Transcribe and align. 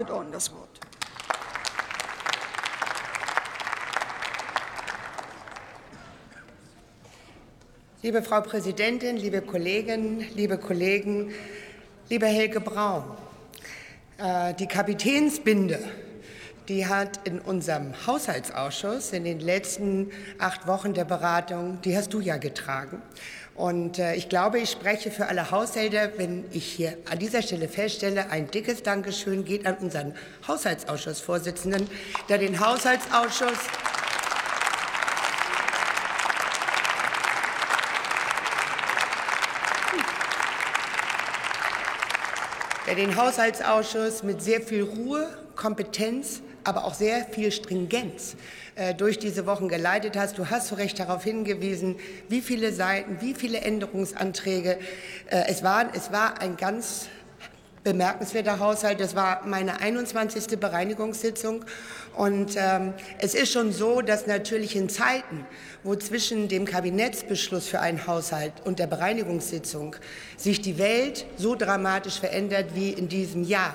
Mit 0.00 0.12
Orden 0.12 0.30
das 0.30 0.52
Wort. 0.52 0.78
Liebe 8.00 8.22
Frau 8.22 8.40
Präsidentin, 8.42 9.16
liebe 9.16 9.42
Kolleginnen, 9.42 10.20
liebe 10.36 10.56
Kollegen, 10.56 11.32
lieber 12.08 12.28
Helge 12.28 12.60
Braun, 12.60 13.02
äh, 14.18 14.54
die 14.54 14.68
Kapitänsbinde, 14.68 15.80
die 16.68 16.86
hat 16.86 17.26
in 17.26 17.40
unserem 17.40 18.06
Haushaltsausschuss 18.06 19.12
in 19.12 19.24
den 19.24 19.40
letzten 19.40 20.12
acht 20.38 20.68
Wochen 20.68 20.94
der 20.94 21.06
Beratung, 21.06 21.80
die 21.80 21.96
hast 21.96 22.14
du 22.14 22.20
ja 22.20 22.36
getragen. 22.36 23.02
Und 23.58 23.98
äh, 23.98 24.14
ich 24.14 24.28
glaube, 24.28 24.60
ich 24.60 24.70
spreche 24.70 25.10
für 25.10 25.26
alle 25.26 25.50
Haushalte, 25.50 26.12
wenn 26.16 26.44
ich 26.52 26.64
hier 26.64 26.96
an 27.10 27.18
dieser 27.18 27.42
Stelle 27.42 27.66
feststelle, 27.66 28.30
ein 28.30 28.48
dickes 28.48 28.84
Dankeschön 28.84 29.44
geht 29.44 29.66
an 29.66 29.76
unseren 29.78 30.14
Haushaltsausschussvorsitzenden, 30.46 31.90
der 32.28 32.38
den 32.38 32.60
Haushaltsausschuss 32.60 33.58
der 42.86 42.94
den 42.94 43.16
Haushaltsausschuss 43.16 44.22
mit 44.22 44.40
sehr 44.40 44.60
viel 44.60 44.84
Ruhe, 44.84 45.28
Kompetenz, 45.56 46.42
aber 46.68 46.84
auch 46.84 46.94
sehr 46.94 47.24
viel 47.24 47.50
Stringenz 47.50 48.36
äh, 48.74 48.94
durch 48.94 49.18
diese 49.18 49.46
Wochen 49.46 49.68
geleitet 49.68 50.16
hast. 50.16 50.36
Du 50.36 50.50
hast 50.50 50.68
zu 50.68 50.74
Recht 50.74 50.98
darauf 50.98 51.24
hingewiesen, 51.24 51.96
wie 52.28 52.42
viele 52.42 52.72
Seiten, 52.72 53.20
wie 53.20 53.34
viele 53.34 53.62
Änderungsanträge. 53.62 54.78
Äh, 55.30 55.44
es, 55.48 55.62
war, 55.62 55.86
es 55.94 56.12
war 56.12 56.40
ein 56.42 56.58
ganz 56.58 57.08
bemerkenswerter 57.84 58.58
Haushalt. 58.58 59.00
Das 59.00 59.16
war 59.16 59.46
meine 59.46 59.80
21. 59.80 60.60
Bereinigungssitzung. 60.60 61.64
Und 62.14 62.56
ähm, 62.56 62.92
es 63.18 63.34
ist 63.34 63.50
schon 63.50 63.72
so, 63.72 64.02
dass 64.02 64.26
natürlich 64.26 64.76
in 64.76 64.90
Zeiten, 64.90 65.46
wo 65.84 65.94
zwischen 65.94 66.48
dem 66.48 66.66
Kabinettsbeschluss 66.66 67.66
für 67.66 67.80
einen 67.80 68.06
Haushalt 68.06 68.52
und 68.64 68.78
der 68.78 68.88
Bereinigungssitzung 68.88 69.96
sich 70.36 70.60
die 70.60 70.76
Welt 70.76 71.24
so 71.38 71.54
dramatisch 71.54 72.20
verändert 72.20 72.74
wie 72.74 72.90
in 72.90 73.08
diesem 73.08 73.44
Jahr, 73.44 73.74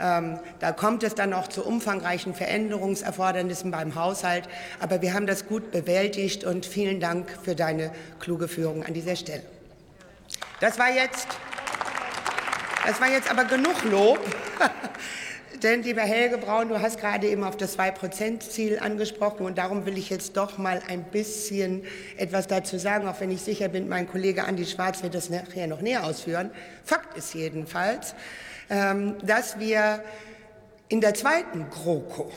ähm, 0.00 0.38
da 0.58 0.72
kommt 0.72 1.02
es 1.02 1.14
dann 1.14 1.32
auch 1.32 1.48
zu 1.48 1.64
umfangreichen 1.64 2.34
Veränderungserfordernissen 2.34 3.70
beim 3.70 3.94
Haushalt. 3.94 4.48
Aber 4.80 5.02
wir 5.02 5.14
haben 5.14 5.26
das 5.26 5.46
gut 5.46 5.70
bewältigt 5.70 6.44
und 6.44 6.66
vielen 6.66 7.00
Dank 7.00 7.28
für 7.42 7.54
deine 7.54 7.90
kluge 8.18 8.48
Führung 8.48 8.84
an 8.84 8.94
dieser 8.94 9.16
Stelle. 9.16 9.42
Das 10.60 10.78
war 10.78 10.90
jetzt, 10.92 11.28
das 12.86 13.00
war 13.00 13.10
jetzt 13.10 13.30
aber 13.30 13.44
genug 13.44 13.84
Lob. 13.84 14.20
Denn, 15.62 15.84
lieber 15.84 16.02
Helge 16.02 16.38
Braun, 16.38 16.68
du 16.68 16.80
hast 16.80 16.98
gerade 16.98 17.28
eben 17.28 17.44
auf 17.44 17.56
das 17.56 17.78
2-Prozent-Ziel 17.78 18.80
angesprochen 18.80 19.46
und 19.46 19.58
darum 19.58 19.86
will 19.86 19.96
ich 19.96 20.10
jetzt 20.10 20.36
doch 20.36 20.58
mal 20.58 20.82
ein 20.88 21.04
bisschen 21.04 21.84
etwas 22.16 22.48
dazu 22.48 22.78
sagen, 22.78 23.06
auch 23.06 23.20
wenn 23.20 23.30
ich 23.30 23.42
sicher 23.42 23.68
bin, 23.68 23.88
mein 23.88 24.08
Kollege 24.08 24.44
Andi 24.44 24.66
Schwarz 24.66 25.04
wird 25.04 25.14
das 25.14 25.30
nachher 25.30 25.68
noch 25.68 25.80
näher 25.80 26.02
ausführen. 26.02 26.50
Fakt 26.84 27.16
ist 27.16 27.34
jedenfalls, 27.34 28.16
dass 28.68 29.58
wir 29.58 30.02
in 30.88 31.00
der 31.00 31.14
zweiten 31.14 31.68
GroKo, 31.70 32.30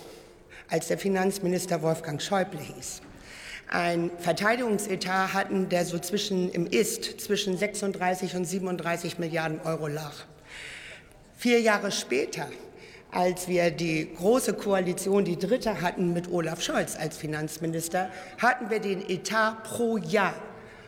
als 0.70 0.88
der 0.88 0.98
Finanzminister 0.98 1.82
Wolfgang 1.82 2.22
Schäuble 2.22 2.60
hieß, 2.60 3.02
ein 3.68 4.12
Verteidigungsetat 4.20 5.34
hatten, 5.34 5.70
der 5.70 5.86
so 5.86 6.00
zwischen 6.00 6.52
im 6.52 6.68
Ist 6.68 7.20
zwischen 7.20 7.58
36 7.58 8.36
und 8.36 8.46
37 8.46 9.18
Milliarden 9.18 9.60
Euro 9.62 9.88
lag. 9.88 10.14
Vier 11.38 11.60
Jahre 11.60 11.92
später, 11.92 12.48
als 13.12 13.48
wir 13.48 13.72
die 13.72 14.14
große 14.14 14.54
Koalition, 14.54 15.26
die 15.26 15.38
dritte 15.38 15.82
hatten 15.82 16.14
mit 16.14 16.32
Olaf 16.32 16.62
Scholz 16.62 16.96
als 16.96 17.18
Finanzminister, 17.18 18.10
hatten 18.38 18.70
wir 18.70 18.80
den 18.80 19.08
Etat 19.10 19.64
pro 19.64 19.98
Jahr 19.98 20.36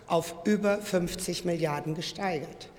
auf 0.08 0.36
über 0.46 0.78
50 0.78 1.46
Milliarden 1.46 1.96
gesteigert. 1.96 2.70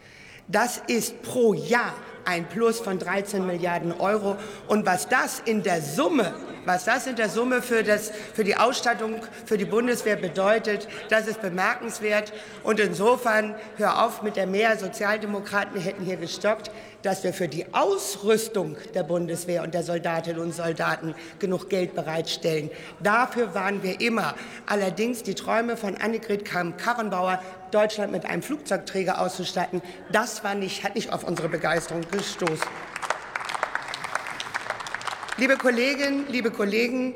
Das 0.48 0.80
ist 0.86 1.22
pro 1.22 1.54
Jahr 1.54 1.94
ein 2.28 2.46
Plus 2.46 2.78
von 2.78 2.98
13 2.98 3.46
Milliarden 3.46 3.92
Euro. 3.98 4.36
Und 4.66 4.84
was 4.84 5.08
das 5.08 5.40
in 5.40 5.62
der 5.62 5.80
Summe 5.80 6.34
was 6.68 6.84
das 6.84 7.06
in 7.06 7.16
der 7.16 7.30
Summe 7.30 7.62
für, 7.62 7.82
das, 7.82 8.12
für 8.34 8.44
die 8.44 8.56
Ausstattung 8.56 9.22
für 9.46 9.56
die 9.56 9.64
Bundeswehr 9.64 10.16
bedeutet, 10.16 10.86
das 11.08 11.26
ist 11.26 11.40
bemerkenswert. 11.40 12.34
Und 12.62 12.78
insofern, 12.78 13.54
hör 13.78 14.04
auf 14.04 14.20
mit 14.22 14.36
der 14.36 14.46
Mehr. 14.46 14.76
Sozialdemokraten 14.76 15.80
hätten 15.80 16.04
hier 16.04 16.18
gestoppt, 16.18 16.70
dass 17.02 17.24
wir 17.24 17.32
für 17.32 17.48
die 17.48 17.72
Ausrüstung 17.72 18.76
der 18.92 19.02
Bundeswehr 19.02 19.62
und 19.62 19.72
der 19.72 19.82
Soldatinnen 19.82 20.42
und 20.42 20.54
Soldaten 20.54 21.14
genug 21.38 21.70
Geld 21.70 21.94
bereitstellen. 21.94 22.70
Dafür 23.00 23.54
waren 23.54 23.82
wir 23.82 24.02
immer. 24.02 24.34
Allerdings 24.66 25.22
die 25.22 25.34
Träume 25.34 25.78
von 25.78 25.96
Annegret 25.96 26.44
Kamm-Karrenbauer, 26.44 27.42
Deutschland 27.70 28.12
mit 28.12 28.26
einem 28.26 28.42
Flugzeugträger 28.42 29.22
auszustatten, 29.22 29.80
das 30.12 30.44
war 30.44 30.54
nicht, 30.54 30.84
hat 30.84 30.96
nicht 30.96 31.14
auf 31.14 31.24
unsere 31.24 31.48
Begeisterung 31.48 32.02
gestoßen. 32.10 32.68
Liebe 35.38 35.56
Kolleginnen, 35.56 36.26
liebe 36.28 36.50
Kollegen, 36.50 37.14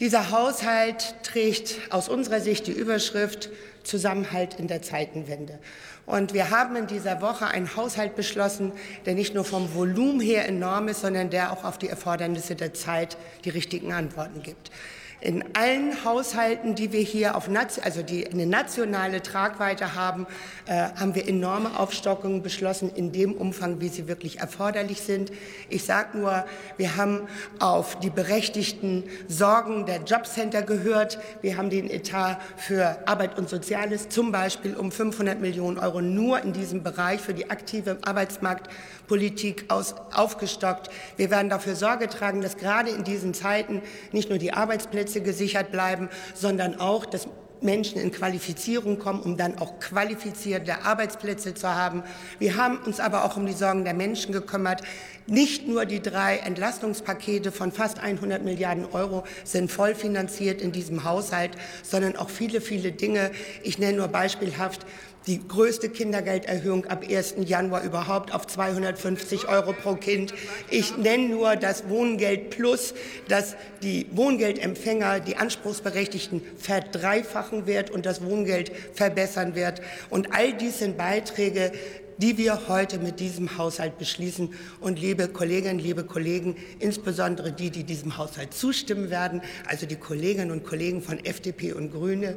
dieser 0.00 0.32
Haushalt 0.32 1.14
trägt 1.22 1.78
aus 1.90 2.08
unserer 2.08 2.40
Sicht 2.40 2.66
die 2.66 2.72
Überschrift 2.72 3.48
Zusammenhalt 3.84 4.58
in 4.58 4.66
der 4.66 4.82
Zeitenwende. 4.82 5.60
Und 6.04 6.34
wir 6.34 6.50
haben 6.50 6.74
in 6.74 6.88
dieser 6.88 7.22
Woche 7.22 7.46
einen 7.46 7.76
Haushalt 7.76 8.16
beschlossen, 8.16 8.72
der 9.06 9.14
nicht 9.14 9.34
nur 9.34 9.44
vom 9.44 9.72
Volumen 9.72 10.18
her 10.18 10.48
enorm 10.48 10.88
ist, 10.88 11.02
sondern 11.02 11.30
der 11.30 11.52
auch 11.52 11.62
auf 11.62 11.78
die 11.78 11.88
Erfordernisse 11.88 12.56
der 12.56 12.74
Zeit 12.74 13.16
die 13.44 13.50
richtigen 13.50 13.92
Antworten 13.92 14.42
gibt. 14.42 14.72
In 15.20 15.42
allen 15.54 16.04
Haushalten, 16.04 16.76
die 16.76 16.92
wir 16.92 17.00
hier 17.00 17.34
auf 17.34 17.48
also 17.82 18.02
die 18.02 18.28
eine 18.30 18.46
nationale 18.46 19.20
Tragweite 19.20 19.96
haben, 19.96 20.28
äh, 20.66 20.90
haben 20.94 21.16
wir 21.16 21.26
enorme 21.26 21.76
Aufstockungen 21.76 22.40
beschlossen 22.40 22.92
in 22.94 23.10
dem 23.10 23.32
Umfang, 23.32 23.80
wie 23.80 23.88
sie 23.88 24.06
wirklich 24.06 24.38
erforderlich 24.38 25.00
sind. 25.00 25.32
Ich 25.68 25.84
sage 25.84 26.18
nur, 26.18 26.44
wir 26.76 26.94
haben 26.94 27.22
auf 27.58 27.98
die 27.98 28.10
berechtigten 28.10 29.02
Sorgen 29.26 29.86
der 29.86 30.02
Jobcenter 30.04 30.62
gehört. 30.62 31.18
Wir 31.42 31.56
haben 31.56 31.68
den 31.68 31.90
Etat 31.90 32.38
für 32.56 32.98
Arbeit 33.08 33.38
und 33.38 33.48
Soziales 33.48 34.10
zum 34.10 34.30
Beispiel 34.30 34.76
um 34.76 34.92
500 34.92 35.40
Millionen 35.40 35.78
Euro 35.78 36.00
nur 36.00 36.40
in 36.44 36.52
diesem 36.52 36.84
Bereich 36.84 37.20
für 37.20 37.34
die 37.34 37.50
aktive 37.50 37.98
Arbeitsmarktpolitik 38.04 39.64
aus, 39.66 39.96
aufgestockt. 40.14 40.90
Wir 41.16 41.30
werden 41.30 41.50
dafür 41.50 41.74
Sorge 41.74 42.08
tragen, 42.08 42.40
dass 42.40 42.56
gerade 42.56 42.90
in 42.90 43.02
diesen 43.02 43.34
Zeiten 43.34 43.82
nicht 44.12 44.28
nur 44.28 44.38
die 44.38 44.52
Arbeitsplätze 44.52 45.07
Arbeitsplätze 45.08 45.20
gesichert 45.22 45.72
bleiben, 45.72 46.08
sondern 46.34 46.78
auch, 46.80 47.06
dass 47.06 47.28
Menschen 47.60 48.00
in 48.00 48.12
Qualifizierung 48.12 49.00
kommen, 49.00 49.20
um 49.20 49.36
dann 49.36 49.58
auch 49.58 49.80
qualifizierte 49.80 50.84
Arbeitsplätze 50.84 51.54
zu 51.54 51.68
haben. 51.68 52.04
Wir 52.38 52.56
haben 52.56 52.78
uns 52.84 53.00
aber 53.00 53.24
auch 53.24 53.36
um 53.36 53.46
die 53.46 53.52
Sorgen 53.52 53.84
der 53.84 53.94
Menschen 53.94 54.32
gekümmert. 54.32 54.82
Nicht 55.26 55.66
nur 55.66 55.84
die 55.84 56.00
drei 56.00 56.36
Entlastungspakete 56.36 57.50
von 57.50 57.72
fast 57.72 57.98
100 57.98 58.44
Milliarden 58.44 58.86
Euro 58.92 59.24
sind 59.42 59.72
vollfinanziert 59.72 60.62
in 60.62 60.70
diesem 60.70 61.02
Haushalt, 61.02 61.50
sondern 61.82 62.16
auch 62.16 62.30
viele, 62.30 62.60
viele 62.60 62.92
Dinge. 62.92 63.32
Ich 63.64 63.78
nenne 63.78 63.98
nur 63.98 64.08
beispielhaft 64.08 64.86
die 65.28 65.46
größte 65.46 65.90
Kindergelderhöhung 65.90 66.86
ab 66.86 67.04
1. 67.08 67.34
Januar 67.44 67.82
überhaupt 67.82 68.34
auf 68.34 68.46
250 68.46 69.46
Euro 69.46 69.74
pro 69.74 69.94
Kind. 69.94 70.32
Ich 70.70 70.96
nenne 70.96 71.28
nur 71.28 71.54
das 71.56 71.88
Wohngeld 71.88 72.50
Plus, 72.50 72.94
das 73.28 73.54
die 73.82 74.06
Wohngeldempfänger, 74.12 75.20
die 75.20 75.36
Anspruchsberechtigten 75.36 76.40
verdreifachen 76.56 77.66
wird 77.66 77.90
und 77.90 78.06
das 78.06 78.24
Wohngeld 78.24 78.72
verbessern 78.94 79.54
wird. 79.54 79.82
Und 80.08 80.34
all 80.34 80.54
dies 80.54 80.78
sind 80.78 80.96
Beiträge, 80.96 81.72
die 82.16 82.36
wir 82.38 82.66
heute 82.68 82.98
mit 82.98 83.20
diesem 83.20 83.58
Haushalt 83.58 83.98
beschließen. 83.98 84.52
Und 84.80 84.98
liebe 84.98 85.28
Kolleginnen, 85.28 85.78
liebe 85.78 86.04
Kollegen, 86.04 86.56
insbesondere 86.80 87.52
die, 87.52 87.70
die 87.70 87.84
diesem 87.84 88.16
Haushalt 88.16 88.54
zustimmen 88.54 89.10
werden, 89.10 89.42
also 89.66 89.86
die 89.86 89.96
Kolleginnen 89.96 90.50
und 90.50 90.64
Kollegen 90.64 91.02
von 91.02 91.24
FDP 91.24 91.74
und 91.74 91.92
Grüne, 91.92 92.36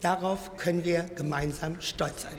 Darauf 0.00 0.56
können 0.56 0.84
wir 0.84 1.02
gemeinsam 1.14 1.80
stolz 1.80 2.22
sein. 2.22 2.32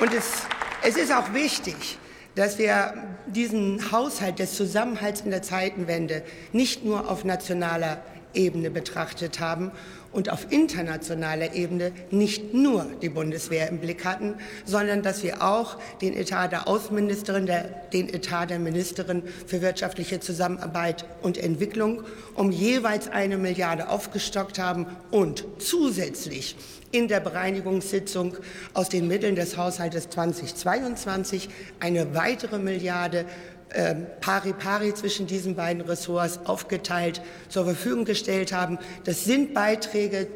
Und 0.00 0.12
es, 0.12 0.42
es 0.82 0.96
ist 0.96 1.12
auch 1.12 1.32
wichtig, 1.32 1.98
dass 2.34 2.58
wir 2.58 2.94
diesen 3.26 3.92
Haushalt 3.92 4.38
des 4.38 4.54
Zusammenhalts 4.54 5.22
in 5.22 5.30
der 5.30 5.42
Zeitenwende 5.42 6.22
nicht 6.52 6.84
nur 6.84 7.10
auf 7.10 7.24
nationaler 7.24 8.02
Ebene 8.34 8.70
betrachtet 8.70 9.40
haben 9.40 9.70
und 10.12 10.30
auf 10.30 10.46
internationaler 10.50 11.54
Ebene 11.54 11.92
nicht 12.10 12.54
nur 12.54 12.86
die 13.02 13.08
Bundeswehr 13.08 13.68
im 13.68 13.78
Blick 13.78 14.04
hatten, 14.04 14.34
sondern 14.64 15.02
dass 15.02 15.22
wir 15.22 15.42
auch 15.42 15.76
den 16.00 16.16
Etat 16.16 16.48
der 16.48 16.68
Außenministerin, 16.68 17.46
der, 17.46 17.64
den 17.92 18.08
Etat 18.08 18.46
der 18.46 18.60
Ministerin 18.60 19.24
für 19.46 19.60
wirtschaftliche 19.60 20.20
Zusammenarbeit 20.20 21.04
und 21.22 21.36
Entwicklung 21.36 22.04
um 22.34 22.52
jeweils 22.52 23.08
eine 23.08 23.38
Milliarde 23.38 23.88
aufgestockt 23.88 24.58
haben 24.58 24.86
und 25.10 25.44
zusätzlich 25.58 26.56
in 26.94 27.08
der 27.08 27.18
Bereinigungssitzung 27.18 28.36
aus 28.72 28.88
den 28.88 29.08
Mitteln 29.08 29.34
des 29.34 29.56
Haushaltes 29.56 30.10
2022 30.10 31.48
eine 31.80 32.14
weitere 32.14 32.60
Milliarde 32.60 33.24
pari 34.20 34.52
pari 34.52 34.94
zwischen 34.94 35.26
diesen 35.26 35.56
beiden 35.56 35.82
Ressorts 35.82 36.40
aufgeteilt 36.44 37.20
zur 37.48 37.64
Verfügung 37.64 38.04
gestellt 38.04 38.52
haben. 38.52 38.78
Das 39.04 39.24
sind 39.24 39.54
Beiträge 39.54 40.28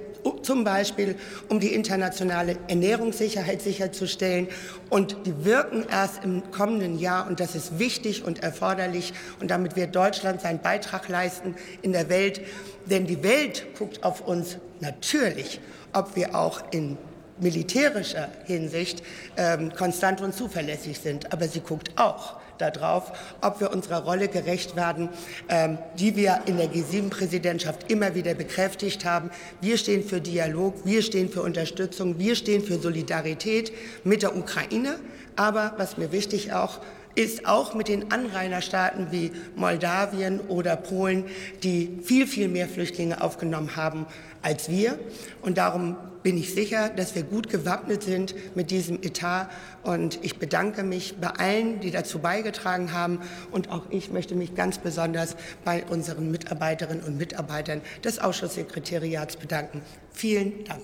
zum 0.43 0.65
Beispiel 0.65 1.17
um 1.49 1.61
die 1.61 1.75
internationale 1.75 2.57
Ernährungssicherheit 2.69 3.63
sicherzustellen. 3.63 4.49
Und 4.91 5.17
die 5.27 5.45
wirken 5.45 5.85
erst 5.91 6.25
im 6.25 6.51
kommenden 6.51 6.99
Jahr. 6.99 7.27
Und 7.27 7.41
das 7.41 7.55
ist 7.55 7.79
wichtig 7.79 8.25
und 8.25 8.43
erforderlich. 8.43 9.13
Und 9.41 9.51
damit 9.51 9.77
wird 9.77 9.95
Deutschland 9.95 10.41
seinen 10.41 10.61
Beitrag 10.61 11.09
leisten 11.09 11.55
in 11.83 11.93
der 11.93 12.09
Welt. 12.09 12.41
Denn 12.87 13.07
die 13.07 13.23
Welt 13.23 13.67
guckt 13.79 14.03
auf 14.05 14.27
uns 14.27 14.59
natürlich, 14.81 15.61
ob 15.93 16.17
wir 16.17 16.35
auch 16.35 16.63
in 16.73 16.97
militärischer 17.41 18.29
Hinsicht 18.45 19.03
ähm, 19.37 19.73
konstant 19.75 20.21
und 20.21 20.35
zuverlässig 20.35 20.99
sind. 20.99 21.33
Aber 21.33 21.49
sie 21.49 21.61
guckt 21.61 21.93
auch 21.97 22.37
darauf, 22.59 23.13
ob 23.41 23.61
wir 23.61 23.73
unserer 23.73 24.03
Rolle 24.03 24.29
gerecht 24.29 24.77
werden, 24.77 25.09
ähm, 25.49 25.79
die 25.99 26.17
wir 26.17 26.41
in 26.47 26.57
der 26.57 26.71
G7-Präsidentschaft 26.71 27.91
immer 27.91 28.15
wieder 28.15 28.35
bekräftigt 28.35 29.05
haben. 29.05 29.31
Wir 29.61 29.79
stehen 29.79 30.05
für 30.05 30.21
Dialog, 30.21 30.85
wir 30.85 31.03
stehen 31.03 31.29
für 31.29 31.43
Unterstützung, 31.43 32.19
wir 32.19 32.35
stehen 32.35 32.63
für 32.63 32.79
Solidarität 32.79 33.73
mit 34.05 34.23
der 34.23 34.37
Ukraine. 34.37 34.99
Aber 35.37 35.75
was 35.77 35.97
mir 35.99 36.11
wichtig 36.11 36.53
auch 36.53 36.81
ist 37.15 37.47
auch 37.47 37.75
mit 37.75 37.89
den 37.89 38.13
Anrainerstaaten 38.13 39.11
wie 39.11 39.33
Moldawien 39.57 40.41
oder 40.41 40.77
Polen, 40.77 41.25
die 41.63 41.99
viel, 42.03 42.27
viel 42.27 42.49
mehr 42.49 42.69
Flüchtlinge 42.69 43.21
aufgenommen 43.23 43.77
haben 43.77 44.07
als 44.43 44.69
wir. 44.69 44.99
Und 45.43 45.59
darum 45.59 45.97
bin 46.23 46.37
ich 46.37 46.55
sicher, 46.55 46.89
dass 46.91 47.15
wir 47.15 47.23
gut 47.23 47.49
gewappnet 47.49 48.03
sind 48.03 48.35
mit 48.55 48.71
diesem 48.71 49.03
Etat. 49.03 49.49
Und 49.83 50.19
ich 50.23 50.39
bedanke 50.39 50.83
mich 50.83 51.17
bei 51.21 51.29
allen, 51.29 51.81
die 51.81 51.91
dazu 51.91 52.19
beigetragen 52.19 52.93
haben. 52.93 53.21
Und 53.51 53.71
auch 53.71 53.85
ich 53.91 54.11
möchte 54.11 54.35
mich 54.35 54.55
ganz 54.55 54.79
besonders 54.79 55.37
bei 55.65 55.85
unseren 55.87 56.31
Mitarbeiterinnen 56.31 57.05
und 57.05 57.19
Mitarbeitern 57.19 57.81
des 58.05 58.19
Ausschusssekretariats 58.19 59.37
bedanken. 59.37 59.83
Vielen 60.13 60.65
Dank. 60.65 60.83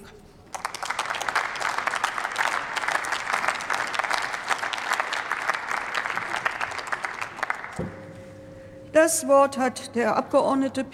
Das 8.94 9.26
Wort 9.26 9.58
hat 9.58 9.96
der 9.96 10.16
Abgeordnete 10.16 10.84
Peter 10.84 10.92